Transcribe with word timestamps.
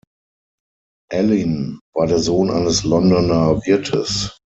Alleyn 1.11 1.79
war 1.93 2.07
der 2.07 2.17
Sohn 2.17 2.49
eines 2.49 2.83
Londoner 2.83 3.63
Wirtes. 3.67 4.35